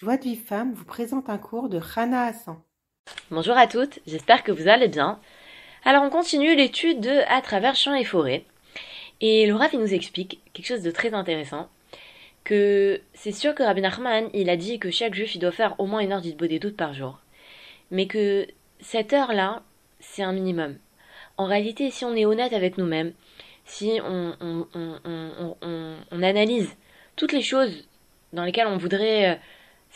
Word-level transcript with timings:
Joie 0.00 0.16
de 0.16 0.22
vie 0.22 0.36
femme 0.36 0.74
vous 0.74 0.84
présente 0.84 1.28
un 1.28 1.38
cours 1.38 1.68
de 1.68 1.76
Rana 1.76 2.26
Hassan. 2.26 2.56
Bonjour 3.32 3.56
à 3.56 3.66
toutes, 3.66 3.98
j'espère 4.06 4.44
que 4.44 4.52
vous 4.52 4.68
allez 4.68 4.86
bien. 4.86 5.18
Alors 5.84 6.04
on 6.04 6.08
continue 6.08 6.54
l'étude 6.54 7.00
de 7.00 7.22
À 7.26 7.42
travers 7.42 7.74
champs 7.74 7.96
et 7.96 8.04
forêts. 8.04 8.44
Et 9.20 9.42
il 9.42 9.52
nous 9.52 9.94
explique 9.94 10.40
quelque 10.52 10.66
chose 10.66 10.82
de 10.82 10.92
très 10.92 11.14
intéressant. 11.14 11.68
Que 12.44 13.00
c'est 13.12 13.32
sûr 13.32 13.56
que 13.56 13.64
Rabbi 13.64 13.80
Nachman, 13.80 14.30
il 14.34 14.50
a 14.50 14.56
dit 14.56 14.78
que 14.78 14.92
chaque 14.92 15.14
juif 15.14 15.34
il 15.34 15.40
doit 15.40 15.50
faire 15.50 15.74
au 15.80 15.86
moins 15.86 15.98
une 15.98 16.12
heure 16.12 16.22
doutes 16.22 16.76
par 16.76 16.94
jour. 16.94 17.18
Mais 17.90 18.06
que 18.06 18.46
cette 18.78 19.12
heure-là, 19.12 19.64
c'est 19.98 20.22
un 20.22 20.32
minimum. 20.32 20.78
En 21.38 21.46
réalité, 21.46 21.90
si 21.90 22.04
on 22.04 22.14
est 22.14 22.24
honnête 22.24 22.52
avec 22.52 22.78
nous-mêmes, 22.78 23.14
si 23.64 23.98
on, 24.04 24.36
on, 24.40 26.22
analyse 26.22 26.70
toutes 27.16 27.32
les 27.32 27.42
choses 27.42 27.88
dans 28.32 28.44
lesquelles 28.44 28.68
on 28.68 28.76
voudrait 28.76 29.30
euh, 29.30 29.34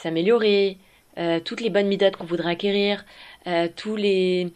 s'améliorer, 0.03 0.79
euh, 1.18 1.40
toutes 1.40 1.61
les 1.61 1.71
bonnes 1.71 1.89
méthodes 1.89 2.17
qu'on 2.17 2.25
voudrait 2.25 2.53
acquérir, 2.53 3.04
euh, 3.46 3.68
tous 3.75 3.96
les, 3.96 4.53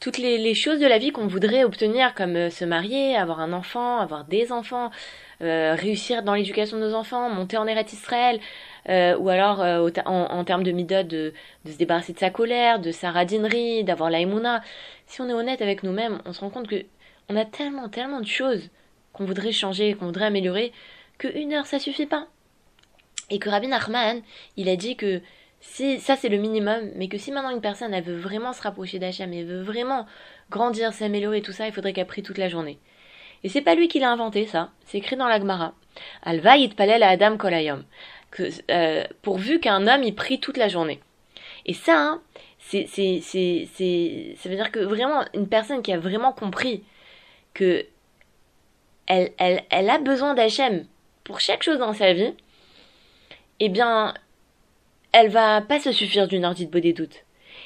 toutes 0.00 0.16
les, 0.18 0.54
choses 0.54 0.80
de 0.80 0.86
la 0.86 0.98
vie 0.98 1.10
qu'on 1.10 1.26
voudrait 1.26 1.64
obtenir, 1.64 2.14
comme 2.14 2.36
euh, 2.36 2.50
se 2.50 2.64
marier, 2.64 3.14
avoir 3.16 3.40
un 3.40 3.52
enfant, 3.52 3.98
avoir 3.98 4.24
des 4.24 4.52
enfants, 4.52 4.90
réussir 5.40 6.24
dans 6.24 6.34
l'éducation 6.34 6.78
de 6.78 6.82
nos 6.82 6.94
enfants, 6.94 7.30
monter 7.30 7.56
en 7.56 7.66
Eretz 7.68 7.92
Israël, 7.92 8.40
ou 8.88 9.28
alors 9.28 9.60
en, 10.04 10.44
termes 10.44 10.64
de 10.64 10.72
midot 10.72 11.04
de, 11.04 11.32
de, 11.64 11.70
se 11.70 11.76
débarrasser 11.78 12.12
de 12.12 12.18
sa 12.18 12.30
colère, 12.30 12.80
de 12.80 12.90
sa 12.90 13.12
radinerie, 13.12 13.84
d'avoir 13.84 14.10
la 14.10 14.18
Si 15.06 15.20
on 15.20 15.28
est 15.28 15.32
honnête 15.32 15.62
avec 15.62 15.84
nous-mêmes, 15.84 16.20
on 16.24 16.32
se 16.32 16.40
rend 16.40 16.50
compte 16.50 16.66
que 16.66 16.84
on 17.28 17.36
a 17.36 17.44
tellement, 17.44 17.88
tellement 17.88 18.20
de 18.20 18.26
choses 18.26 18.68
qu'on 19.12 19.26
voudrait 19.26 19.52
changer, 19.52 19.94
qu'on 19.94 20.06
voudrait 20.06 20.26
améliorer, 20.26 20.72
que 21.18 21.28
une 21.28 21.52
heure 21.52 21.66
ça 21.66 21.78
suffit 21.78 22.06
pas. 22.06 22.26
Et 23.30 23.38
que 23.38 23.48
Rabbi 23.50 23.68
Nachman, 23.68 24.22
il 24.56 24.68
a 24.68 24.76
dit 24.76 24.96
que 24.96 25.20
si, 25.60 26.00
ça 26.00 26.16
c'est 26.16 26.28
le 26.28 26.38
minimum, 26.38 26.90
mais 26.96 27.08
que 27.08 27.18
si 27.18 27.32
maintenant 27.32 27.50
une 27.50 27.60
personne 27.60 27.98
veut 28.00 28.16
vraiment 28.16 28.52
se 28.52 28.62
rapprocher 28.62 28.98
d'Hachem, 28.98 29.32
elle 29.32 29.46
veut 29.46 29.62
vraiment 29.62 30.06
grandir, 30.50 30.92
s'améliorer, 30.92 31.42
tout 31.42 31.52
ça, 31.52 31.66
il 31.66 31.72
faudrait 31.72 31.92
qu'elle 31.92 32.06
prie 32.06 32.22
toute 32.22 32.38
la 32.38 32.48
journée. 32.48 32.78
Et 33.44 33.48
c'est 33.48 33.60
pas 33.60 33.74
lui 33.74 33.88
qui 33.88 34.00
l'a 34.00 34.10
inventé 34.10 34.46
ça, 34.46 34.70
c'est 34.86 34.98
écrit 34.98 35.16
dans 35.16 35.28
la 35.28 35.38
Gemara. 35.38 35.74
Alva 36.22 36.56
yitpalel 36.56 37.02
à 37.02 37.10
Adam 37.10 37.36
kolayom. 37.36 37.84
Euh, 38.70 39.04
pourvu 39.22 39.58
qu'un 39.58 39.86
homme 39.86 40.02
y 40.02 40.12
prie 40.12 40.38
toute 40.38 40.58
la 40.58 40.68
journée. 40.68 41.00
Et 41.66 41.74
ça, 41.74 41.98
hein, 41.98 42.22
c'est, 42.58 42.86
c'est, 42.88 43.20
c'est, 43.22 43.68
c'est, 43.74 44.34
ça 44.36 44.48
veut 44.48 44.56
dire 44.56 44.70
que 44.70 44.80
vraiment 44.80 45.24
une 45.34 45.48
personne 45.48 45.82
qui 45.82 45.92
a 45.92 45.98
vraiment 45.98 46.32
compris 46.32 46.84
que 47.54 47.86
elle 49.06 49.32
a 49.90 49.98
besoin 49.98 50.34
d'Hachem 50.34 50.84
pour 51.24 51.40
chaque 51.40 51.62
chose 51.62 51.78
dans 51.78 51.94
sa 51.94 52.12
vie, 52.12 52.34
eh 53.60 53.68
bien, 53.68 54.14
elle 55.12 55.28
va 55.28 55.60
pas 55.60 55.80
se 55.80 55.92
suffire 55.92 56.28
d'une 56.28 56.44
heure 56.44 56.54
de 56.54 56.64
des 56.64 56.92
doutes. 56.92 57.24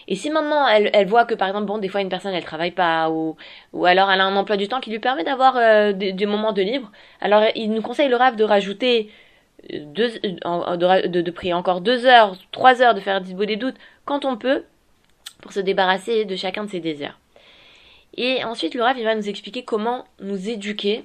Et 0.09 0.17
si 0.17 0.31
maintenant 0.31 0.67
elle, 0.67 1.07
voit 1.07 1.25
que 1.25 1.35
par 1.35 1.49
exemple, 1.49 1.67
bon, 1.67 1.79
des 1.79 1.89
fois 1.89 2.01
une 2.01 2.09
personne 2.09 2.35
elle 2.35 2.45
travaille 2.45 2.73
pas 2.73 3.11
ou, 3.11 3.37
alors 3.85 4.11
elle 4.11 4.21
a 4.21 4.25
un 4.25 4.37
emploi 4.37 4.57
du 4.57 4.69
temps 4.69 4.81
qui 4.81 4.91
lui 4.91 4.99
permet 4.99 5.25
d'avoir 5.25 5.57
euh, 5.57 5.93
des, 5.93 6.27
moments 6.27 6.53
de 6.53 6.63
libre, 6.63 6.91
alors 7.21 7.45
il 7.55 7.71
nous 7.71 7.83
conseille 7.83 8.09
le 8.09 8.17
rave 8.17 8.37
de 8.37 8.45
rajouter 8.45 9.11
euh, 9.73 9.79
deux, 9.85 10.11
euh, 10.25 10.77
de, 10.77 11.21
de, 11.21 11.31
prier 11.31 11.53
encore 11.53 11.81
deux 11.81 12.05
heures, 12.07 12.37
trois 12.51 12.83
heures 12.83 12.95
de 12.95 13.01
faire 13.01 13.21
des 13.21 13.57
doutes 13.57 13.77
quand 14.05 14.25
on 14.25 14.37
peut 14.37 14.65
pour 15.41 15.53
se 15.53 15.61
débarrasser 15.61 16.25
de 16.25 16.37
chacun 16.37 16.65
de 16.65 16.71
ses 16.71 16.81
désirs. 16.81 17.19
Et 18.17 18.45
ensuite 18.45 18.75
le 18.75 18.83
rave 18.83 18.99
il 18.99 19.05
va 19.05 19.15
nous 19.15 19.29
expliquer 19.29 19.63
comment 19.63 20.05
nous 20.21 20.49
éduquer 20.49 21.05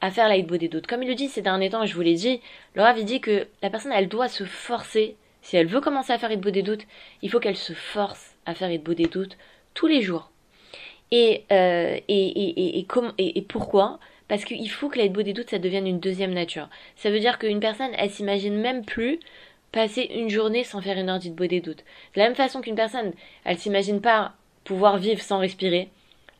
à 0.00 0.10
faire 0.10 0.28
la 0.28 0.40
des 0.40 0.68
doutes. 0.68 0.86
Comme 0.86 1.02
il 1.02 1.08
le 1.08 1.14
dit 1.14 1.28
ces 1.28 1.42
derniers 1.42 1.70
temps, 1.70 1.86
je 1.86 1.94
vous 1.94 2.02
l'ai 2.02 2.14
dit, 2.14 2.40
le 2.74 2.82
Rav 2.82 3.02
dit 3.02 3.20
que 3.20 3.46
la 3.62 3.70
personne 3.70 3.92
elle 3.92 4.08
doit 4.08 4.28
se 4.28 4.44
forcer, 4.44 5.16
si 5.42 5.56
elle 5.56 5.66
veut 5.66 5.80
commencer 5.80 6.12
à 6.12 6.18
faire 6.18 6.36
des 6.36 6.62
doutes, 6.62 6.86
il 7.22 7.30
faut 7.30 7.40
qu'elle 7.40 7.56
se 7.56 7.72
force 7.72 8.36
à 8.46 8.54
faire 8.54 8.68
des 8.68 9.06
doutes 9.06 9.36
tous 9.74 9.86
les 9.86 10.02
jours. 10.02 10.30
Et, 11.12 11.44
euh, 11.52 11.98
et, 12.08 12.26
et, 12.26 13.38
et, 13.38 13.42
pourquoi? 13.42 14.00
Parce 14.28 14.44
qu'il 14.44 14.68
faut 14.70 14.88
que 14.88 14.98
la 14.98 15.06
des 15.06 15.32
doutes 15.32 15.50
ça 15.50 15.58
devienne 15.58 15.86
une 15.86 16.00
deuxième 16.00 16.34
nature. 16.34 16.68
Ça 16.96 17.10
veut 17.10 17.20
dire 17.20 17.38
qu'une 17.38 17.60
personne 17.60 17.92
elle 17.96 18.10
s'imagine 18.10 18.56
même 18.56 18.84
plus 18.84 19.20
passer 19.70 20.02
une 20.14 20.30
journée 20.30 20.64
sans 20.64 20.80
faire 20.80 20.98
une 20.98 21.08
heure 21.08 21.20
de 21.20 21.46
des 21.46 21.60
doutes. 21.60 21.84
De 22.14 22.20
la 22.20 22.24
même 22.24 22.34
façon 22.34 22.60
qu'une 22.60 22.74
personne 22.74 23.12
elle 23.44 23.58
s'imagine 23.58 24.00
pas 24.00 24.32
pouvoir 24.64 24.98
vivre 24.98 25.22
sans 25.22 25.38
respirer. 25.38 25.90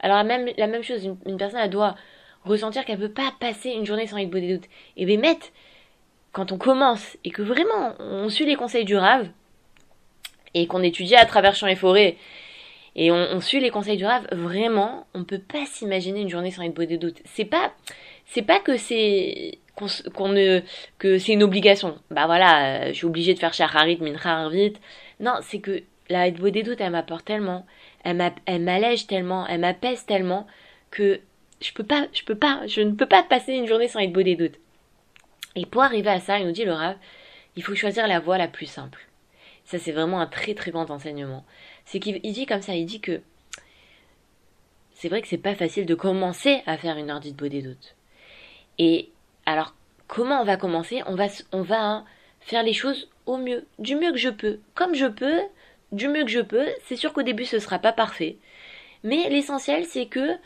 Alors 0.01 0.17
la 0.17 0.25
même, 0.25 0.83
chose, 0.83 1.05
une, 1.05 1.17
une 1.27 1.37
personne 1.37 1.61
elle 1.63 1.71
doit 1.71 1.95
ressentir 2.47 2.85
qu'elle 2.85 2.99
peut 2.99 3.09
pas 3.09 3.33
passer 3.41 3.71
une 3.71 3.87
journée 3.87 4.07
sans 4.07 4.19
être 4.19 4.31
des 4.31 4.57
doutes. 4.57 4.69
Et 4.97 5.07
bien, 5.07 5.19
mettre, 5.19 5.47
quand 6.33 6.53
on 6.53 6.59
commence 6.59 7.17
et 7.25 7.31
que 7.31 7.43
vraiment 7.43 7.95
on 7.99 8.29
suit 8.29 8.47
les 8.47 8.57
conseils 8.57 8.85
du 8.85 8.97
Rave 8.97 9.29
et 10.55 10.67
qu'on 10.67 10.83
étudie 10.83 11.17
à 11.17 11.27
travers 11.27 11.55
champs 11.55 11.67
et 11.67 11.77
forêts 11.77 12.17
et 12.99 13.11
on, 13.11 13.43
suit 13.43 13.61
les 13.61 13.69
conseils 13.69 13.99
du 13.99 14.07
Rave, 14.07 14.27
vraiment, 14.33 15.07
on 15.13 15.23
peut 15.23 15.39
pas 15.39 15.67
s'imaginer 15.67 16.23
une 16.23 16.31
journée 16.31 16.51
sans 16.51 16.63
être 16.63 16.83
des 16.83 16.97
doutes. 16.97 17.21
C'est 17.27 17.45
pas, 17.45 17.75
c'est 18.25 18.41
pas 18.41 18.59
que 18.59 18.79
c'est 18.79 19.59
qu'on 19.75 19.89
que 20.99 21.19
c'est 21.19 21.33
une 21.33 21.43
obligation. 21.43 21.99
Bah 22.11 22.25
voilà, 22.25 22.85
euh, 22.85 22.89
je 22.89 22.93
suis 22.95 23.05
obligée 23.05 23.35
de 23.35 23.39
faire 23.39 23.53
Shacharit, 23.53 23.99
Mincha, 24.01 24.49
vite. 24.49 24.81
Non, 25.21 25.35
c'est 25.43 25.59
que 25.61 25.83
la 26.09 26.31
des 26.31 26.63
doutes, 26.63 26.81
elle 26.81 26.93
m'apporte 26.93 27.27
tellement, 27.27 27.67
elle 28.03 28.17
m'allège 28.63 29.07
tellement, 29.07 29.47
elle 29.47 29.61
m'apaise 29.61 30.07
tellement 30.07 30.47
que 30.91 31.21
je 31.61 31.73
peux 31.73 31.85
pas, 31.85 32.07
je 32.13 32.23
peux 32.23 32.35
pas, 32.35 32.67
je 32.67 32.81
ne 32.81 32.93
peux 32.93 33.07
pas 33.07 33.23
passer 33.23 33.53
une 33.53 33.67
journée 33.67 33.89
sans 33.89 34.01
être 34.01 34.13
beau 34.13 34.23
des 34.23 34.37
doutes. 34.37 34.59
Et 35.55 35.67
pour 35.67 35.83
arriver 35.83 36.11
à 36.11 36.21
ça, 36.21 36.39
il 36.39 36.47
nous 36.47 36.53
dit 36.53 36.65
le 36.65 36.75
il 37.57 37.63
faut 37.63 37.75
choisir 37.75 38.07
la 38.07 38.21
voie 38.21 38.39
la 38.39 38.49
plus 38.49 38.67
simple. 38.67 39.01
Ça, 39.65 39.79
c'est 39.79 39.93
vraiment 39.93 40.21
un 40.21 40.27
très 40.27 40.55
très 40.55 40.71
grand 40.71 40.91
enseignement. 40.91 41.45
C'est 41.87 41.99
qu'il 41.99 42.21
dit 42.21 42.47
comme 42.47 42.63
ça, 42.63 42.75
il 42.75 42.87
dit 42.87 43.01
que 43.01 43.23
c'est 44.93 45.09
vrai 45.09 45.23
que 45.23 45.29
c'est 45.29 45.39
pas 45.39 45.55
facile 45.55 45.87
de 45.87 45.95
commencer 45.95 46.63
à 46.67 46.77
faire 46.77 46.97
une 46.97 47.11
heure 47.11 47.21
de 47.21 47.31
beau 47.31 47.49
des 47.49 47.63
doutes. 47.63 47.97
Et 48.79 49.11
alors, 49.45 49.75
comment 50.07 50.41
on 50.41 50.45
va 50.45 50.57
commencer? 50.57 51.03
On 51.07 51.15
va, 51.15 51.27
on 51.53 51.63
va 51.63 51.83
hein, 51.83 52.05
faire 52.41 52.63
les 52.63 52.73
choses 52.73 53.09
au 53.27 53.37
mieux, 53.39 53.67
du 53.79 53.97
mieux 53.97 54.13
que 54.13 54.19
je 54.19 54.31
peux, 54.31 54.61
comme 54.75 54.95
je 54.95 55.07
peux, 55.07 55.41
du 55.93 56.09
mieux 56.09 56.25
que 56.25 56.31
je 56.31 56.41
peux. 56.41 56.67
C'est 56.85 56.97
sûr 56.97 57.13
qu'au 57.13 57.23
début 57.23 57.45
ce 57.45 57.59
sera 57.59 57.79
pas 57.79 57.93
parfait, 57.93 58.37
mais 59.03 59.29
l'essentiel 59.29 59.85
c'est 59.85 60.07
que 60.07 60.37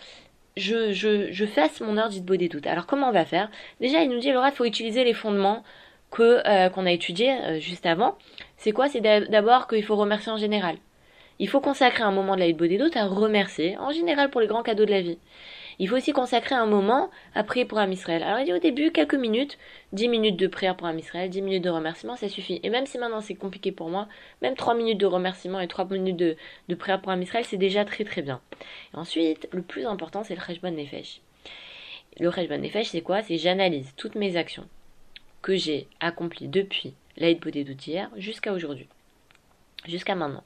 je, 0.61 1.47
fasse 1.47 1.81
mon 1.81 1.97
heure 1.97 2.09
d'Itbo 2.09 2.37
des 2.37 2.49
doutes. 2.49 2.67
Alors 2.67 2.87
comment 2.87 3.09
on 3.09 3.13
va 3.13 3.25
faire? 3.25 3.51
Déjà, 3.81 4.03
il 4.03 4.11
nous 4.11 4.19
dit, 4.19 4.33
Laura, 4.33 4.51
il 4.51 4.55
faut 4.55 4.65
utiliser 4.65 5.05
les 5.05 5.15
fondements 5.15 5.63
euh, 6.19 6.69
qu'on 6.69 6.87
a 6.87 6.93
étudiés 6.93 7.33
euh, 7.33 7.61
juste 7.61 7.87
avant. 7.87 8.17
C'est 8.57 8.73
quoi? 8.73 8.89
C'est 8.89 9.01
d'abord 9.01 9.67
qu'il 9.69 9.85
faut 9.85 9.97
remercier 9.97 10.31
en 10.33 10.37
général. 10.37 10.77
Il 11.39 11.49
faut 11.49 11.61
consacrer 11.61 12.03
un 12.03 12.11
moment 12.11 12.35
de 12.35 12.41
la 12.41 12.47
Hitbo 12.47 12.67
des 12.67 12.79
doutes 12.79 12.97
à 12.97 13.07
remercier, 13.07 13.79
en 13.79 13.91
général 13.91 14.29
pour 14.31 14.41
les 14.41 14.47
grands 14.47 14.63
cadeaux 14.63 14.85
de 14.85 14.91
la 14.91 15.01
vie. 15.01 15.19
Il 15.81 15.89
faut 15.89 15.97
aussi 15.97 16.13
consacrer 16.13 16.55
un 16.55 16.67
moment 16.67 17.11
à 17.35 17.43
prier 17.43 17.65
pour 17.65 17.79
un 17.79 17.91
Israël. 17.91 18.23
Alors 18.23 18.39
il 18.39 18.45
dit 18.45 18.53
au 18.53 18.59
début 18.59 18.93
quelques 18.93 19.15
minutes, 19.15 19.57
10 19.95 20.09
minutes 20.09 20.37
de 20.37 20.47
prière 20.47 20.77
pour 20.77 20.87
un 20.87 20.97
Israël, 20.99 21.31
10 21.31 21.41
minutes 21.41 21.65
de 21.65 21.71
remerciement, 21.71 22.17
ça 22.17 22.29
suffit. 22.29 22.61
Et 22.63 22.69
même 22.69 22.85
si 22.85 22.99
maintenant 22.99 23.23
c'est 23.23 23.35
compliqué 23.35 23.73
pour 23.73 23.89
moi, 23.89 24.07
même 24.43 24.55
3 24.55 24.75
minutes 24.75 24.99
de 24.99 25.07
remerciement 25.07 25.59
et 25.59 25.69
3 25.69 25.87
minutes 25.87 26.19
de, 26.19 26.75
prière 26.75 27.01
pour 27.01 27.11
un 27.13 27.21
Israël, 27.23 27.47
c'est 27.47 27.57
déjà 27.57 27.87
très 27.87 28.05
très 28.05 28.21
bien. 28.21 28.43
Ensuite, 28.93 29.49
le 29.53 29.63
plus 29.63 29.87
important, 29.87 30.23
c'est 30.23 30.35
le 30.35 30.43
Cheshbon 30.43 30.71
Nefesh. 30.71 31.23
Le 32.19 32.31
Cheshbon 32.31 32.59
Nefesh, 32.59 32.89
c'est 32.89 33.01
quoi? 33.01 33.23
C'est 33.23 33.39
j'analyse 33.39 33.95
toutes 33.97 34.17
mes 34.17 34.37
actions 34.37 34.69
que 35.41 35.57
j'ai 35.57 35.89
accomplies 36.01 36.49
depuis 36.49 36.93
l'Aïd 37.17 37.41
Bodé 37.41 37.65
d'hier 37.65 38.11
jusqu'à 38.19 38.53
aujourd'hui. 38.53 38.89
Jusqu'à 39.89 40.15
maintenant. 40.15 40.45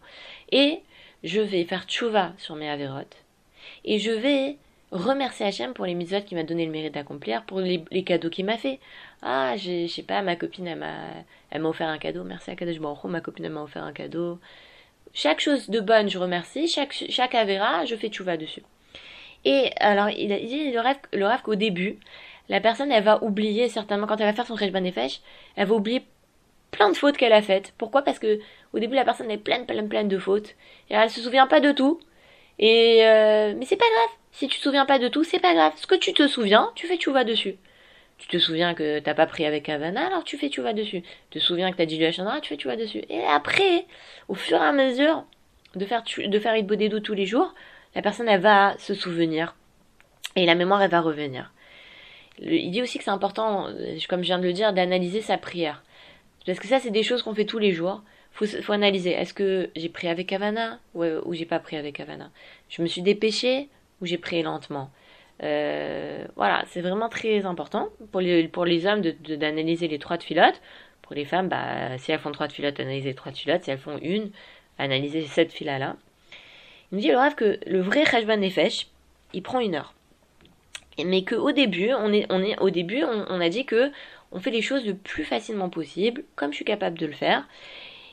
Et 0.52 0.78
je 1.24 1.40
vais 1.40 1.64
faire 1.64 1.86
tchouva 1.86 2.34
sur 2.38 2.54
mes 2.54 2.68
avérotes. 2.68 3.16
Et 3.84 3.98
je 3.98 4.12
vais 4.12 4.58
remercier 4.94 5.44
Hachem 5.44 5.74
pour 5.74 5.84
les 5.84 5.94
mitzvot 5.94 6.22
qu'il 6.22 6.38
m'a 6.38 6.44
donné 6.44 6.64
le 6.64 6.72
mérite 6.72 6.94
d'accomplir, 6.94 7.44
pour 7.44 7.60
les, 7.60 8.04
cadeaux 8.04 8.30
qu'il 8.30 8.46
m'a 8.46 8.56
fait. 8.56 8.78
Ah, 9.22 9.56
je 9.56 9.86
sais 9.88 10.02
pas, 10.02 10.22
ma 10.22 10.36
copine, 10.36 10.66
elle 10.66 10.78
m'a, 10.78 10.94
elle 11.50 11.64
offert 11.66 11.88
un 11.88 11.98
cadeau. 11.98 12.24
Merci 12.24 12.50
à 12.50 12.56
Kadosh 12.56 12.78
Baruch 12.78 13.04
ma 13.04 13.20
copine, 13.20 13.48
m'a 13.48 13.62
offert 13.62 13.84
un 13.84 13.92
cadeau. 13.92 14.38
Chaque 15.12 15.40
chose 15.40 15.68
de 15.68 15.80
bonne, 15.80 16.08
je 16.08 16.18
remercie. 16.18 16.68
Chaque, 16.68 16.92
chaque 17.08 17.34
avéra, 17.34 17.84
je 17.84 17.96
fais 17.96 18.08
tchouva 18.08 18.36
dessus. 18.36 18.62
Et 19.44 19.70
alors, 19.80 20.08
il, 20.10 20.32
a, 20.32 20.38
dit 20.38 20.72
le 20.72 20.80
rêve, 20.80 20.96
le 21.12 21.26
rêve 21.26 21.42
qu'au 21.42 21.56
début, 21.56 21.98
la 22.48 22.60
personne, 22.60 22.92
elle 22.92 23.04
va 23.04 23.22
oublier 23.22 23.68
certainement, 23.68 24.06
quand 24.06 24.16
elle 24.16 24.26
va 24.26 24.32
faire 24.32 24.46
son 24.46 24.54
Rejban 24.54 24.80
Nefesh, 24.80 25.20
elle 25.56 25.66
va 25.66 25.74
oublier 25.74 26.04
plein 26.70 26.88
de 26.90 26.96
fautes 26.96 27.16
qu'elle 27.16 27.32
a 27.32 27.42
faites. 27.42 27.72
Pourquoi? 27.78 28.02
Parce 28.02 28.18
que 28.18 28.38
au 28.72 28.78
début, 28.78 28.94
la 28.94 29.04
personne 29.04 29.30
est 29.30 29.38
pleine, 29.38 29.66
pleine, 29.66 29.88
pleine 29.88 30.08
de 30.08 30.18
fautes. 30.18 30.54
Et 30.90 30.94
elle 30.94 31.10
se 31.10 31.20
souvient 31.20 31.46
pas 31.46 31.60
de 31.60 31.72
tout. 31.72 32.00
Et 32.58 33.00
euh, 33.04 33.54
mais 33.56 33.64
c'est 33.66 33.76
pas 33.76 33.84
grave. 33.84 34.23
Si 34.34 34.48
tu 34.48 34.58
te 34.58 34.64
souviens 34.64 34.84
pas 34.84 34.98
de 34.98 35.06
tout, 35.06 35.22
c'est 35.22 35.38
pas 35.38 35.54
grave. 35.54 35.72
Ce 35.76 35.86
que 35.86 35.94
tu 35.94 36.12
te 36.12 36.26
souviens, 36.26 36.72
tu 36.74 36.88
fais 36.88 36.98
vas 37.12 37.22
dessus. 37.22 37.54
Tu 38.18 38.26
te 38.26 38.36
souviens 38.38 38.74
que 38.74 38.98
t'as 38.98 39.14
pas 39.14 39.26
pris 39.26 39.46
avec 39.46 39.68
Havana, 39.68 40.08
alors 40.08 40.24
tu 40.24 40.36
fais 40.36 40.50
vas 40.58 40.72
dessus. 40.72 41.02
Tu 41.30 41.38
te 41.38 41.44
souviens 41.44 41.70
que 41.70 41.76
t'as 41.76 41.86
dit 41.86 41.98
du 41.98 42.04
Hachandra, 42.04 42.40
tu 42.40 42.56
fais 42.56 42.68
vas 42.68 42.74
dessus. 42.74 43.04
Et 43.08 43.22
après, 43.24 43.86
au 44.26 44.34
fur 44.34 44.56
et 44.56 44.64
à 44.64 44.72
mesure 44.72 45.24
de 45.76 45.86
faire 45.86 46.02
de 46.02 46.38
faire 46.40 46.56
Idbodédo 46.56 46.98
tous 46.98 47.14
les 47.14 47.26
jours, 47.26 47.54
la 47.94 48.02
personne 48.02 48.28
elle 48.28 48.40
va 48.40 48.76
se 48.78 48.92
souvenir 48.92 49.54
et 50.34 50.46
la 50.46 50.56
mémoire 50.56 50.82
elle 50.82 50.90
va 50.90 51.00
revenir. 51.00 51.52
il 52.40 52.72
dit 52.72 52.82
aussi 52.82 52.98
que 52.98 53.04
c'est 53.04 53.10
important, 53.10 53.68
comme 54.08 54.22
je 54.22 54.26
viens 54.26 54.40
de 54.40 54.44
le 54.44 54.52
dire, 54.52 54.72
d'analyser 54.72 55.20
sa 55.20 55.38
prière. 55.38 55.84
Parce 56.44 56.58
que 56.58 56.66
ça, 56.66 56.80
c'est 56.80 56.90
des 56.90 57.04
choses 57.04 57.22
qu'on 57.22 57.36
fait 57.36 57.46
tous 57.46 57.60
les 57.60 57.70
jours. 57.70 58.02
Faut, 58.32 58.46
faut 58.46 58.72
analyser. 58.72 59.12
Est-ce 59.12 59.32
que 59.32 59.70
j'ai 59.76 59.88
pris 59.88 60.08
avec 60.08 60.32
Havana? 60.32 60.80
Ou, 60.94 61.04
ou 61.04 61.34
j'ai 61.34 61.46
pas 61.46 61.60
pris 61.60 61.76
avec 61.76 62.00
Havana? 62.00 62.30
Je 62.68 62.82
me 62.82 62.88
suis 62.88 63.00
dépêché 63.00 63.68
j'ai 64.06 64.18
pris 64.18 64.42
lentement 64.42 64.90
euh, 65.42 66.24
Voilà, 66.36 66.64
c'est 66.68 66.80
vraiment 66.80 67.08
très 67.08 67.44
important 67.46 67.88
pour 68.12 68.20
les, 68.20 68.48
pour 68.48 68.64
les 68.64 68.86
hommes 68.86 69.00
d'analyser 69.00 69.86
de, 69.86 69.92
les 69.92 69.98
trois 69.98 70.16
de 70.16 70.22
filottes. 70.22 70.60
Pour 71.02 71.14
les 71.14 71.24
femmes, 71.24 71.48
bah, 71.48 71.98
si 71.98 72.12
elles 72.12 72.18
font 72.18 72.32
trois 72.32 72.48
de 72.48 72.52
filottes, 72.52 72.80
analyser 72.80 73.10
les 73.10 73.14
trois 73.14 73.32
de 73.32 73.36
filottes. 73.36 73.64
Si 73.64 73.70
elles 73.70 73.78
font 73.78 73.98
une, 74.00 74.30
analyser 74.78 75.22
cette 75.22 75.52
filas-là. 75.52 75.96
Il 76.90 76.96
me 76.96 77.00
dit 77.00 77.08
le 77.08 77.18
rêve 77.18 77.34
que 77.34 77.58
le 77.66 77.80
vrai 77.80 78.04
Khashban 78.04 78.38
Nefesh, 78.38 78.86
il 79.32 79.42
prend 79.42 79.60
une 79.60 79.74
heure. 79.74 79.94
Mais 81.04 81.24
qu'au 81.24 81.52
début, 81.52 81.92
on 81.92 82.12
est, 82.12 82.26
on 82.30 82.42
est, 82.42 82.58
au 82.60 82.70
début, 82.70 83.02
on, 83.02 83.40
a 83.40 83.48
dit 83.48 83.64
que 83.64 83.90
on 84.30 84.38
fait 84.38 84.50
les 84.50 84.62
choses 84.62 84.86
le 84.86 84.94
plus 84.94 85.24
facilement 85.24 85.68
possible, 85.68 86.24
comme 86.36 86.52
je 86.52 86.56
suis 86.56 86.64
capable 86.64 86.98
de 86.98 87.06
le 87.06 87.12
faire. 87.12 87.46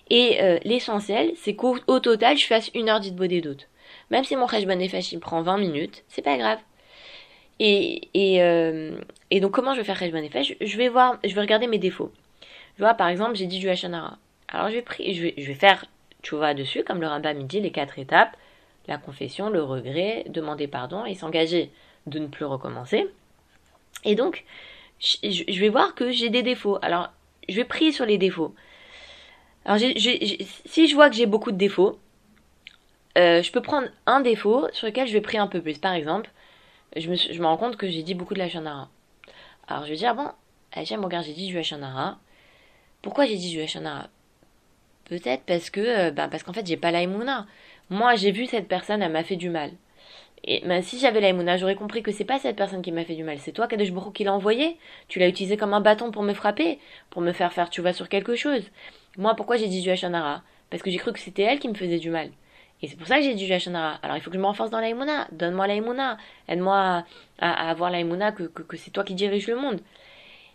Et 0.09 0.41
euh, 0.41 0.57
l'essentiel, 0.63 1.31
c'est 1.35 1.55
qu'au 1.55 1.77
total, 1.99 2.37
je 2.37 2.45
fasse 2.45 2.71
une 2.73 2.89
heure 2.89 2.99
d'Itbo 2.99 3.27
des 3.27 3.41
doutes. 3.41 3.67
Même 4.11 4.23
si 4.23 4.35
mon 4.35 4.45
Khashban 4.45 4.75
Nefesh, 4.75 5.11
il 5.11 5.19
prend 5.19 5.41
20 5.41 5.57
minutes, 5.57 6.03
c'est 6.09 6.21
pas 6.21 6.37
grave. 6.37 6.59
Et, 7.59 8.09
et, 8.13 8.43
euh, 8.43 8.99
et, 9.31 9.39
donc, 9.39 9.51
comment 9.51 9.73
je 9.73 9.79
vais 9.79 9.85
faire 9.85 9.99
Khashban 9.99 10.21
Nefesh 10.21 10.55
je 10.61 10.77
vais 10.77 10.89
voir, 10.89 11.17
je 11.23 11.33
vais 11.33 11.41
regarder 11.41 11.65
mes 11.65 11.79
défauts. 11.79 12.11
Je 12.77 12.83
vois, 12.83 12.93
par 12.93 13.07
exemple, 13.07 13.35
j'ai 13.35 13.47
dit 13.47 13.59
du 13.59 13.69
Hachanara. 13.69 14.17
Alors, 14.47 14.69
je 14.69 14.75
vais, 14.75 15.13
je 15.13 15.21
vais, 15.23 15.33
je 15.37 15.47
vais 15.47 15.55
faire 15.55 15.85
vois 16.29 16.53
dessus, 16.53 16.83
comme 16.83 17.01
le 17.01 17.07
rabbin 17.07 17.33
me 17.33 17.43
dit, 17.43 17.59
les 17.59 17.71
quatre 17.71 17.97
étapes 17.97 18.37
la 18.87 18.97
confession, 18.97 19.49
le 19.49 19.63
regret, 19.63 20.25
demander 20.27 20.67
pardon 20.67 21.05
et 21.05 21.15
s'engager 21.15 21.71
de 22.07 22.19
ne 22.19 22.27
plus 22.27 22.45
recommencer. 22.45 23.07
Et 24.03 24.15
donc, 24.15 24.43
je 24.99 25.59
vais 25.59 25.69
voir 25.69 25.95
que 25.95 26.11
j'ai 26.11 26.29
des 26.29 26.43
défauts. 26.43 26.77
Alors, 26.81 27.09
je 27.47 27.55
vais 27.55 27.63
prier 27.63 27.91
sur 27.91 28.05
les 28.05 28.17
défauts. 28.17 28.53
Alors, 29.65 29.77
si 29.79 30.87
je 30.87 30.95
vois 30.95 31.09
que 31.09 31.15
j'ai 31.15 31.25
beaucoup 31.25 31.51
de 31.51 31.57
défauts, 31.57 31.99
euh, 33.17 33.41
je 33.41 33.51
peux 33.51 33.61
prendre 33.61 33.87
un 34.05 34.21
défaut 34.21 34.67
sur 34.71 34.87
lequel 34.87 35.07
je 35.07 35.13
vais 35.13 35.21
prier 35.21 35.39
un 35.39 35.47
peu 35.47 35.61
plus. 35.61 35.77
Par 35.77 35.93
exemple, 35.93 36.29
je 36.95 37.09
me, 37.09 37.15
je 37.15 37.39
me 37.39 37.45
rends 37.45 37.57
compte 37.57 37.77
que 37.77 37.87
j'ai 37.87 38.03
dit 38.03 38.13
beaucoup 38.13 38.33
de 38.33 38.39
la 38.39 38.49
chanara. 38.49 38.89
Alors, 39.67 39.85
je 39.85 39.91
vais 39.91 39.97
dire, 39.97 40.15
bon, 40.15 40.29
Hachem, 40.73 41.03
regarde, 41.03 41.25
j'ai 41.25 41.33
dit 41.33 41.47
du 41.47 41.57
Hachanara. 41.57 42.17
Pourquoi 43.01 43.25
j'ai 43.25 43.37
dit 43.37 43.49
du 43.49 43.61
Hachanara 43.61 44.09
Peut-être 45.05 45.43
parce 45.43 45.69
que, 45.69 46.09
bah, 46.11 46.27
parce 46.29 46.43
qu'en 46.43 46.53
fait, 46.53 46.65
j'ai 46.65 46.77
pas 46.77 46.91
la 46.91 47.05
moi, 47.91 48.15
j'ai 48.15 48.31
vu 48.31 48.45
cette 48.45 48.69
personne, 48.69 49.01
elle 49.01 49.11
m'a 49.11 49.25
fait 49.25 49.35
du 49.35 49.49
mal. 49.49 49.71
Et 50.45 50.63
ben, 50.65 50.81
si 50.81 50.97
j'avais 50.97 51.19
la 51.19 51.57
j'aurais 51.57 51.75
compris 51.75 52.01
que 52.01 52.11
c'est 52.13 52.25
pas 52.25 52.39
cette 52.39 52.55
personne 52.55 52.81
qui 52.81 52.93
m'a 52.93 53.03
fait 53.03 53.15
du 53.15 53.23
mal, 53.23 53.37
c'est 53.39 53.51
toi, 53.51 53.67
Kadesh 53.67 53.91
Baruch, 53.91 54.13
qui 54.13 54.23
l'a 54.23 54.33
envoyé. 54.33 54.77
Tu 55.09 55.19
l'as 55.19 55.27
utilisé 55.27 55.57
comme 55.57 55.73
un 55.73 55.81
bâton 55.81 56.09
pour 56.09 56.23
me 56.23 56.33
frapper, 56.33 56.79
pour 57.09 57.21
me 57.21 57.33
faire 57.33 57.51
faire 57.51 57.69
tu 57.69 57.81
vas 57.81 57.91
sur 57.91 58.07
quelque 58.07 58.35
chose. 58.35 58.63
Moi, 59.17 59.35
pourquoi 59.35 59.57
j'ai 59.57 59.67
dit 59.67 59.81
du 59.81 59.89
Hachanara 59.89 60.41
Parce 60.69 60.81
que 60.81 60.89
j'ai 60.89 60.97
cru 60.97 61.11
que 61.11 61.19
c'était 61.19 61.43
elle 61.43 61.59
qui 61.59 61.67
me 61.67 61.73
faisait 61.73 61.99
du 61.99 62.09
mal. 62.09 62.31
Et 62.81 62.87
c'est 62.87 62.97
pour 62.97 63.07
ça 63.07 63.17
que 63.17 63.23
j'ai 63.23 63.35
du 63.35 63.51
Hachanara. 63.51 63.99
Alors 64.01 64.17
il 64.17 64.21
faut 64.21 64.31
que 64.31 64.37
je 64.37 64.41
me 64.41 64.45
renforce 64.45 64.71
dans 64.71 64.79
la 64.79 65.27
Donne-moi 65.31 65.67
la 65.67 65.75
Aide-moi 66.47 67.05
à, 67.39 67.69
avoir 67.69 67.91
la 67.91 68.31
que, 68.31 68.43
que, 68.43 68.77
c'est 68.77 68.91
toi 68.91 69.03
qui 69.03 69.13
dirige 69.13 69.47
le 69.47 69.55
monde. 69.55 69.81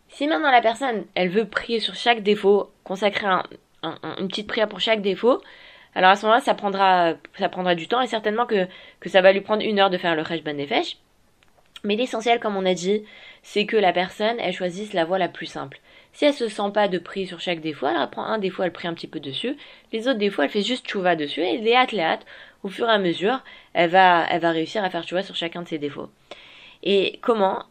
Si 0.09 0.27
maintenant 0.27 0.51
la 0.51 0.61
personne, 0.61 1.05
elle 1.15 1.29
veut 1.29 1.47
prier 1.47 1.81
sur 1.81 1.95
chaque 1.95 2.23
défaut, 2.23 2.71
consacrer 2.85 3.27
une 3.83 4.29
petite 4.29 4.47
prière 4.47 4.69
pour 4.69 4.81
chaque 4.81 5.03
défaut, 5.03 5.41
alors 5.95 6.11
à 6.11 6.17
ce 6.17 6.27
moment-là, 6.27 6.43
ça 6.43 6.55
prendra, 6.55 7.15
ça 7.39 7.49
prendra 7.49 7.75
du 7.75 7.89
temps 7.89 8.03
et 8.03 8.07
certainement 8.07 8.45
que, 8.45 8.69
que 9.01 9.09
ça 9.09 9.23
va 9.23 9.33
lui 9.33 9.41
prendre 9.41 9.65
une 9.65 9.79
heure 9.79 9.89
de 9.89 9.97
faire 9.97 10.15
le 10.15 10.25
Khashban 10.25 10.53
Nefesh. 10.53 10.99
Mais 11.85 11.97
l'essentiel, 11.97 12.39
comme 12.39 12.57
on 12.57 12.67
a 12.67 12.75
dit, 12.75 13.03
c'est 13.43 13.65
que 13.65 13.77
la 13.77 13.93
personne, 13.93 14.37
elle 14.39 14.53
choisisse 14.53 14.93
la 14.93 15.05
voie 15.05 15.19
la 15.19 15.29
plus 15.29 15.47
simple. 15.47 15.81
Si 16.17 16.25
elle 16.25 16.33
se 16.33 16.49
sent 16.49 16.71
pas 16.73 16.89
de 16.89 16.97
prix 16.97 17.27
sur 17.27 17.41
chaque 17.41 17.61
défaut, 17.61 17.87
elle 17.87 18.09
prend 18.09 18.25
un 18.25 18.39
défaut, 18.39 18.63
elle 18.63 18.73
prie 18.73 18.89
un 18.89 18.95
petit 18.95 19.07
peu 19.07 19.21
dessus. 19.21 19.55
Les 19.93 20.09
autres 20.09 20.19
défauts, 20.19 20.41
elle 20.41 20.49
fait 20.49 20.63
juste 20.63 20.89
chouva 20.89 21.15
dessus. 21.15 21.43
Et 21.43 21.59
les 21.59 21.75
hâte, 21.75 21.93
les 21.93 22.01
hâte, 22.01 22.25
au 22.63 22.69
fur 22.71 22.89
et 22.89 22.93
à 22.93 22.97
mesure, 22.97 23.45
elle 23.75 23.91
va, 23.91 24.27
elle 24.31 24.41
va 24.41 24.51
réussir 24.51 24.83
à 24.83 24.89
faire 24.89 25.07
chouva 25.07 25.23
sur 25.23 25.37
chacun 25.37 25.61
de 25.61 25.69
ses 25.69 25.77
défauts. 25.77 26.09
Et 26.83 27.19
comment, 27.21 27.65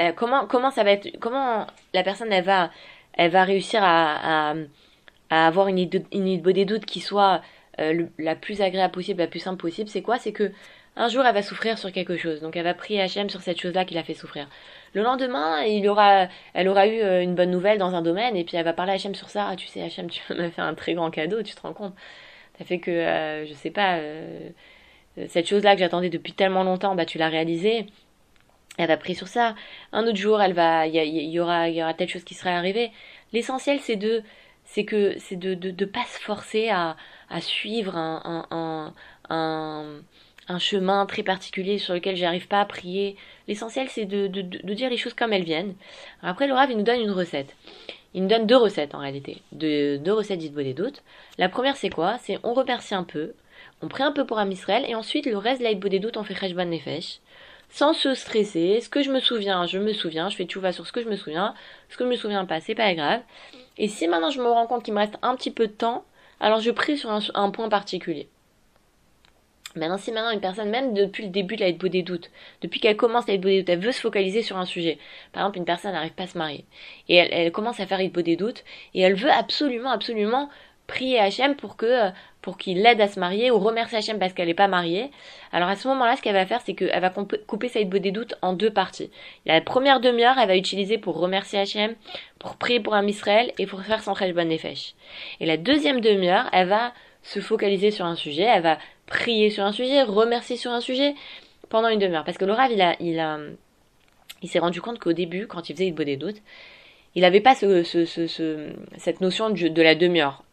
euh, 0.00 0.12
comment, 0.12 0.46
comment 0.46 0.70
ça 0.70 0.82
va 0.82 0.92
être, 0.92 1.10
comment 1.20 1.66
la 1.92 2.02
personne, 2.02 2.32
elle 2.32 2.42
va, 2.42 2.70
elle 3.12 3.32
va 3.32 3.44
réussir 3.44 3.80
à, 3.84 4.54
à, 5.28 5.46
avoir 5.46 5.68
une 5.68 5.78
idée, 5.78 6.02
une 6.10 6.26
idée 6.26 6.54
des 6.54 6.64
doutes 6.64 6.86
qui 6.86 7.00
soit 7.00 7.42
euh, 7.80 8.06
la 8.18 8.34
plus 8.34 8.62
agréable 8.62 8.94
possible, 8.94 9.20
la 9.20 9.26
plus 9.26 9.40
simple 9.40 9.60
possible, 9.60 9.90
c'est 9.90 10.00
quoi? 10.00 10.16
C'est 10.18 10.32
que 10.32 10.52
un 10.96 11.08
jour 11.08 11.24
elle 11.26 11.34
va 11.34 11.42
souffrir 11.42 11.76
sur 11.76 11.92
quelque 11.92 12.16
chose, 12.16 12.40
donc 12.40 12.56
elle 12.56 12.64
va 12.64 12.72
prier 12.72 13.02
Hachem 13.02 13.28
sur 13.28 13.42
cette 13.42 13.60
chose-là 13.60 13.84
qui 13.84 13.92
l'a 13.92 14.04
fait 14.04 14.14
souffrir. 14.14 14.48
Le 14.94 15.02
lendemain, 15.02 15.62
il 15.62 15.88
aura, 15.88 16.28
elle 16.54 16.68
aura 16.68 16.86
eu 16.86 17.00
euh, 17.00 17.22
une 17.22 17.34
bonne 17.34 17.50
nouvelle 17.50 17.78
dans 17.78 17.94
un 17.94 18.02
domaine 18.02 18.36
et 18.36 18.44
puis 18.44 18.56
elle 18.56 18.64
va 18.64 18.72
parler 18.72 18.92
à 18.92 18.94
Hachem 18.96 19.14
sur 19.14 19.30
ça. 19.30 19.48
Ah, 19.48 19.56
tu 19.56 19.66
sais, 19.66 19.82
Hachem, 19.82 20.08
tu 20.10 20.20
m'as 20.34 20.50
fait 20.50 20.62
un 20.62 20.74
très 20.74 20.94
grand 20.94 21.10
cadeau, 21.10 21.42
tu 21.42 21.54
te 21.54 21.60
rends 21.60 21.72
compte 21.72 21.94
Ça 22.58 22.64
fait 22.64 22.78
que, 22.78 22.90
euh, 22.90 23.46
je 23.46 23.54
sais 23.54 23.70
pas, 23.70 23.98
cette 25.28 25.48
chose-là 25.48 25.74
que 25.74 25.80
j'attendais 25.80 26.10
depuis 26.10 26.32
tellement 26.32 26.64
longtemps, 26.64 26.94
bah 26.94 27.04
tu 27.04 27.18
l'as 27.18 27.28
réalisée. 27.28 27.86
Elle 28.78 28.88
va 28.88 28.96
prier 28.96 29.14
sur 29.14 29.28
ça. 29.28 29.54
Un 29.92 30.04
autre 30.06 30.16
jour, 30.16 30.40
elle 30.40 30.54
va, 30.54 30.86
il 30.86 30.94
y, 30.94 31.40
aura, 31.40 31.68
il 31.68 31.74
y 31.76 31.82
aura 31.82 31.92
telle 31.92 32.08
chose 32.08 32.24
qui 32.24 32.34
serait 32.34 32.50
arrivée. 32.50 32.92
L'essentiel, 33.32 33.78
c'est 33.80 33.96
de, 33.96 34.22
c'est 34.64 34.84
que, 34.84 35.18
c'est 35.18 35.36
de, 35.36 35.54
de, 35.54 35.70
de 35.70 35.84
pas 35.84 36.04
se 36.04 36.18
forcer 36.20 36.70
à, 36.70 36.96
à 37.28 37.40
suivre 37.40 37.96
un, 37.96 38.46
un, 38.50 38.94
un, 39.28 40.00
chemin 40.58 41.06
très 41.06 41.22
particulier 41.22 41.78
sur 41.78 41.94
lequel 41.94 42.16
j'arrive 42.16 42.48
pas 42.48 42.60
à 42.60 42.64
prier. 42.64 43.16
L'essentiel, 43.48 43.88
c'est 43.88 44.06
de, 44.06 44.26
dire 44.26 44.90
les 44.90 44.96
choses 44.96 45.14
comme 45.14 45.32
elles 45.32 45.44
viennent. 45.44 45.74
Après, 46.22 46.46
le 46.46 46.54
Rav, 46.54 46.70
il 46.70 46.76
nous 46.76 46.82
donne 46.82 47.00
une 47.00 47.10
recette. 47.10 47.54
Il 48.14 48.22
nous 48.22 48.28
donne 48.28 48.46
deux 48.46 48.56
recettes 48.56 48.94
en 48.94 48.98
réalité. 48.98 49.42
De, 49.52 49.96
deux 49.96 50.12
recettes 50.12 50.38
d'Itbo 50.38 50.62
des 50.62 50.74
doutes. 50.74 51.02
La 51.38 51.48
première, 51.48 51.76
c'est 51.76 51.90
quoi? 51.90 52.18
C'est 52.22 52.38
on 52.42 52.54
remercie 52.54 52.94
un 52.94 53.04
peu, 53.04 53.34
on 53.82 53.88
prie 53.88 54.02
un 54.02 54.12
peu 54.12 54.26
pour 54.26 54.38
Am 54.38 54.50
Israël, 54.50 54.84
et 54.88 54.94
ensuite, 54.94 55.26
le 55.26 55.36
reste 55.36 55.60
de 55.60 55.64
l'Aïdbo 55.64 55.88
des 55.88 56.00
doutes, 56.00 56.16
on 56.16 56.24
fait 56.24 56.34
Cheshban 56.34 56.66
Nefesh 56.66 57.20
sans 57.70 57.92
se 57.92 58.14
stresser. 58.14 58.80
Ce 58.80 58.88
que 58.88 59.02
je 59.02 59.10
me 59.10 59.20
souviens, 59.20 59.66
je 59.66 59.78
me 59.78 59.92
souviens, 59.92 60.28
je 60.28 60.36
fais 60.36 60.44
tout 60.44 60.60
va 60.60 60.72
sur 60.72 60.86
ce 60.86 60.92
que 60.92 61.02
je 61.02 61.08
me 61.08 61.16
souviens. 61.16 61.54
Ce 61.88 61.96
que 61.96 62.04
je 62.04 62.10
me 62.10 62.16
souviens 62.16 62.44
pas, 62.44 62.60
c'est 62.60 62.74
pas 62.74 62.92
grave. 62.94 63.20
Et 63.78 63.88
si 63.88 64.08
maintenant 64.08 64.30
je 64.30 64.40
me 64.40 64.48
rends 64.48 64.66
compte 64.66 64.84
qu'il 64.84 64.94
me 64.94 64.98
reste 64.98 65.18
un 65.22 65.34
petit 65.36 65.50
peu 65.50 65.66
de 65.66 65.72
temps, 65.72 66.04
alors 66.40 66.60
je 66.60 66.70
prie 66.70 66.98
sur 66.98 67.10
un, 67.10 67.50
point 67.50 67.68
particulier. 67.68 68.28
Maintenant, 69.76 69.98
si 69.98 70.10
maintenant 70.10 70.30
une 70.32 70.40
personne, 70.40 70.68
même 70.68 70.94
depuis 70.94 71.24
le 71.24 71.30
début 71.30 71.54
de 71.56 71.64
la 71.64 71.70
beau 71.72 71.88
des 71.88 72.02
doutes, 72.02 72.30
depuis 72.60 72.80
qu'elle 72.80 72.96
commence 72.96 73.28
la 73.28 73.36
des 73.36 73.60
doutes, 73.60 73.68
elle 73.68 73.78
veut 73.78 73.92
se 73.92 74.00
focaliser 74.00 74.42
sur 74.42 74.56
un 74.56 74.64
sujet. 74.64 74.98
Par 75.32 75.42
exemple, 75.42 75.58
une 75.58 75.64
personne 75.64 75.92
n'arrive 75.92 76.12
pas 76.12 76.24
à 76.24 76.26
se 76.26 76.36
marier. 76.36 76.64
Et 77.08 77.16
elle, 77.16 77.52
commence 77.52 77.78
à 77.78 77.86
faire 77.86 78.00
beau 78.10 78.22
des 78.22 78.36
doutes. 78.36 78.64
Et 78.94 79.00
elle 79.00 79.14
veut 79.14 79.30
absolument, 79.30 79.90
absolument 79.90 80.48
prier 80.88 81.20
Hachem 81.20 81.54
pour 81.54 81.76
que 81.76 82.10
pour 82.42 82.58
qu'il 82.58 82.82
l'aide 82.82 83.00
à 83.00 83.06
se 83.06 83.20
marier 83.20 83.50
ou 83.50 83.58
remercier 83.58 83.98
Hachem 83.98 84.18
parce 84.18 84.32
qu'elle 84.32 84.48
n'est 84.48 84.54
pas 84.54 84.66
mariée. 84.66 85.10
Alors 85.52 85.68
à 85.68 85.76
ce 85.76 85.86
moment-là, 85.88 86.16
ce 86.16 86.22
qu'elle 86.22 86.34
va 86.34 86.46
faire, 86.46 86.60
c'est 86.64 86.74
qu'elle 86.74 87.00
va 87.00 87.12
couper 87.46 87.68
sa 87.68 87.84
des 87.84 88.10
doutes 88.10 88.34
en 88.42 88.54
deux 88.54 88.72
parties. 88.72 89.10
La 89.46 89.60
première 89.60 90.00
demi-heure, 90.00 90.36
elle 90.38 90.48
va 90.48 90.56
utiliser 90.56 90.98
pour 90.98 91.18
remercier 91.18 91.60
Hachem, 91.60 91.94
pour 92.38 92.56
prier 92.56 92.80
pour 92.80 92.94
un 92.94 93.06
Israël 93.06 93.52
et 93.58 93.66
pour 93.66 93.82
faire 93.82 94.02
son 94.02 94.14
Cheshbon 94.14 94.46
Nefesh. 94.46 94.94
Et 95.38 95.46
la 95.46 95.58
deuxième 95.58 96.00
demi-heure, 96.00 96.48
elle 96.52 96.68
va 96.68 96.92
se 97.22 97.40
focaliser 97.40 97.90
sur 97.90 98.06
un 98.06 98.16
sujet, 98.16 98.44
elle 98.44 98.62
va 98.62 98.78
prier 99.10 99.50
sur 99.50 99.64
un 99.64 99.72
sujet, 99.72 100.02
remercier 100.02 100.56
sur 100.56 100.70
un 100.70 100.80
sujet 100.80 101.14
pendant 101.68 101.88
une 101.88 101.98
demi-heure. 101.98 102.24
Parce 102.24 102.38
que 102.38 102.46
le 102.46 102.52
Rav, 102.52 102.72
il 102.72 102.80
a, 102.80 102.96
il 103.00 103.18
a, 103.18 103.38
il 104.40 104.48
s'est 104.48 104.58
rendu 104.58 104.80
compte 104.80 104.98
qu'au 104.98 105.12
début, 105.12 105.46
quand 105.46 105.68
il 105.68 105.74
faisait 105.74 105.88
une 105.88 106.16
doutes, 106.16 106.40
il 107.16 107.22
n'avait 107.22 107.40
pas 107.40 107.54
ce, 107.54 107.82
ce, 107.82 108.04
ce, 108.06 108.68
cette 108.96 109.20
notion 109.20 109.50
de, 109.50 109.68
de 109.68 109.82
la 109.82 109.94
demi-heure. 109.94 110.44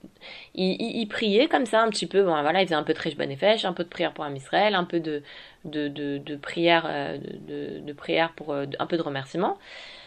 Il, 0.55 1.07
priait 1.07 1.47
comme 1.47 1.67
ça 1.67 1.81
un 1.81 1.89
petit 1.89 2.07
peu, 2.07 2.23
bon 2.23 2.41
voilà, 2.41 2.61
il 2.61 2.65
faisait 2.65 2.75
un 2.75 2.83
peu 2.83 2.93
de 2.93 3.15
bonne 3.15 3.35
fèche, 3.35 3.63
un 3.63 3.73
peu 3.73 3.83
de 3.83 3.89
prière 3.89 4.13
pour 4.13 4.23
un 4.23 4.33
Israël, 4.33 4.73
un 4.73 4.83
peu 4.83 4.99
de, 4.99 5.21
de, 5.65 5.87
de, 5.87 6.35
prière, 6.35 6.85
euh, 6.89 7.17
de, 7.47 7.93
prière 7.93 8.31
pour 8.35 8.53
euh, 8.53 8.65
un 8.79 8.87
peu 8.87 8.97
de 8.97 9.03
remerciement. 9.03 9.57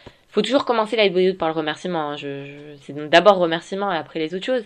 Il 0.05 0.33
faut 0.33 0.41
toujours 0.41 0.65
commencer 0.65 0.97
la 0.97 1.09
par 1.33 1.47
le 1.47 1.53
remerciement. 1.53 2.11
Hein. 2.11 2.17
Je, 2.17 2.75
c'est 2.81 2.93
d'abord 3.09 3.37
remerciement 3.37 3.91
et 3.91 3.97
après 3.97 4.19
les 4.19 4.35
autres 4.35 4.45
choses. 4.45 4.65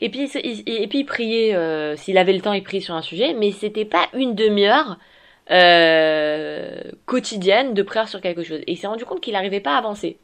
Et 0.00 0.10
puis, 0.10 0.30
et 0.34 0.88
puis 0.88 0.98
il 0.98 1.04
priait, 1.06 1.54
euh, 1.54 1.96
s'il 1.96 2.18
avait 2.18 2.32
le 2.32 2.40
temps, 2.40 2.52
il 2.52 2.62
priait 2.62 2.80
sur 2.80 2.94
un 2.94 3.02
sujet, 3.02 3.34
mais 3.34 3.52
c'était 3.52 3.84
pas 3.84 4.08
une 4.12 4.34
demi-heure 4.34 4.98
euh, 5.50 6.80
quotidienne 7.06 7.74
de 7.74 7.82
prière 7.82 8.08
sur 8.08 8.20
quelque 8.20 8.42
chose. 8.42 8.60
Et 8.66 8.72
il 8.72 8.76
s'est 8.76 8.86
rendu 8.86 9.04
compte 9.04 9.20
qu'il 9.20 9.34
n'arrivait 9.34 9.60
pas 9.60 9.74
à 9.74 9.78
avancer. 9.78 10.18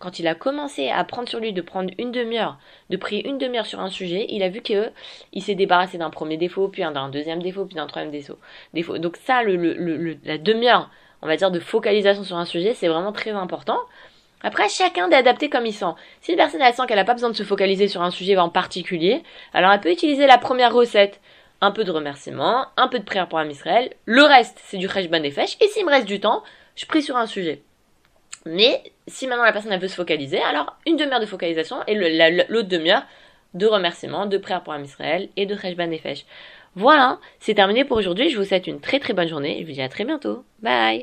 Quand 0.00 0.18
il 0.18 0.26
a 0.26 0.34
commencé 0.34 0.88
à 0.88 1.04
prendre 1.04 1.28
sur 1.28 1.38
lui 1.38 1.52
de 1.52 1.62
prendre 1.62 1.90
une 1.98 2.10
demi-heure, 2.10 2.58
de 2.90 2.96
prier 2.96 3.26
une 3.28 3.38
demi-heure 3.38 3.66
sur 3.66 3.80
un 3.80 3.90
sujet, 3.90 4.26
il 4.28 4.42
a 4.42 4.48
vu 4.48 4.60
que 4.60 4.90
il 5.32 5.42
s'est 5.42 5.54
débarrassé 5.54 5.98
d'un 5.98 6.10
premier 6.10 6.36
défaut, 6.36 6.68
puis 6.68 6.82
d'un 6.82 7.08
deuxième 7.08 7.42
défaut, 7.42 7.64
puis 7.64 7.76
d'un 7.76 7.86
troisième 7.86 8.10
défaut. 8.10 8.98
Donc 8.98 9.16
ça, 9.18 9.44
le, 9.44 9.56
le, 9.56 9.74
le, 9.74 10.16
la 10.24 10.38
demi-heure, 10.38 10.90
on 11.22 11.28
va 11.28 11.36
dire, 11.36 11.52
de 11.52 11.60
focalisation 11.60 12.24
sur 12.24 12.36
un 12.36 12.44
sujet, 12.44 12.74
c'est 12.74 12.88
vraiment 12.88 13.12
très 13.12 13.30
important. 13.30 13.78
Après, 14.42 14.68
chacun 14.68 15.08
d'adapter 15.08 15.48
comme 15.48 15.66
il 15.66 15.72
sent. 15.72 15.94
Si 16.20 16.32
une 16.32 16.36
personne 16.36 16.60
elle 16.62 16.74
sent 16.74 16.82
qu'elle 16.88 16.96
n'a 16.96 17.04
pas 17.04 17.14
besoin 17.14 17.30
de 17.30 17.36
se 17.36 17.42
focaliser 17.42 17.88
sur 17.88 18.02
un 18.02 18.10
sujet 18.10 18.36
en 18.36 18.48
particulier, 18.48 19.22
alors 19.54 19.72
elle 19.72 19.80
peut 19.80 19.92
utiliser 19.92 20.26
la 20.26 20.38
première 20.38 20.72
recette. 20.72 21.20
Un 21.60 21.70
peu 21.70 21.84
de 21.84 21.92
remerciement, 21.92 22.66
un 22.76 22.88
peu 22.88 22.98
de 22.98 23.04
prière 23.04 23.28
pour 23.28 23.38
un 23.38 23.48
Israël. 23.48 23.92
Le 24.04 24.24
reste, 24.24 24.58
c'est 24.64 24.78
du 24.78 24.88
cheshbon 24.88 25.20
des 25.20 25.30
fèches. 25.30 25.56
Et 25.60 25.68
s'il 25.68 25.86
me 25.86 25.90
reste 25.90 26.08
du 26.08 26.18
temps, 26.18 26.42
je 26.74 26.86
prie 26.86 27.02
sur 27.02 27.16
un 27.16 27.26
sujet. 27.26 27.62
Mais 28.44 28.82
si 29.06 29.28
maintenant 29.28 29.44
la 29.44 29.52
personne 29.52 29.72
elle 29.72 29.80
veut 29.80 29.86
se 29.86 29.94
focaliser, 29.94 30.40
alors 30.42 30.76
une 30.86 30.96
demi-heure 30.96 31.20
de 31.20 31.26
focalisation 31.26 31.76
et 31.86 31.94
l'autre 31.94 32.68
demi-heure 32.68 33.04
de 33.54 33.66
remerciement, 33.66 34.26
de 34.26 34.38
prière 34.38 34.62
pour 34.62 34.72
un 34.72 34.82
Israël 34.82 35.28
et 35.36 35.46
de 35.46 35.56
cheshbon 35.56 35.86
des 35.86 35.98
fèches. 35.98 36.24
Voilà, 36.74 37.18
c'est 37.38 37.54
terminé 37.54 37.84
pour 37.84 37.98
aujourd'hui. 37.98 38.30
Je 38.30 38.38
vous 38.38 38.44
souhaite 38.44 38.66
une 38.66 38.80
très 38.80 38.98
très 38.98 39.12
bonne 39.12 39.28
journée. 39.28 39.58
Je 39.60 39.66
vous 39.66 39.72
dis 39.72 39.82
à 39.82 39.88
très 39.88 40.04
bientôt. 40.04 40.44
Bye 40.60 41.02